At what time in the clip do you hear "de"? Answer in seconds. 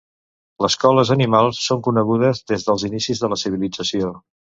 3.25-3.31